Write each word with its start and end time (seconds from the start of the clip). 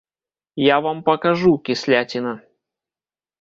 Я 0.75 0.79
вам 0.85 1.03
пакажу, 1.09 1.51
кісляціна! 1.69 2.33